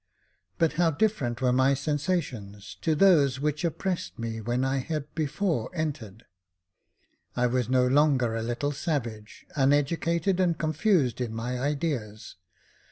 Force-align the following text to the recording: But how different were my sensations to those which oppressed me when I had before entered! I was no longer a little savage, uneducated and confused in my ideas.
But 0.57 0.73
how 0.81 0.89
different 0.89 1.43
were 1.43 1.53
my 1.53 1.75
sensations 1.75 2.75
to 2.81 2.95
those 2.95 3.39
which 3.39 3.63
oppressed 3.63 4.17
me 4.17 4.41
when 4.41 4.65
I 4.65 4.77
had 4.79 5.13
before 5.13 5.69
entered! 5.75 6.25
I 7.35 7.45
was 7.45 7.69
no 7.69 7.85
longer 7.85 8.33
a 8.35 8.41
little 8.41 8.71
savage, 8.71 9.45
uneducated 9.55 10.39
and 10.39 10.57
confused 10.57 11.21
in 11.21 11.35
my 11.35 11.59
ideas. 11.59 12.37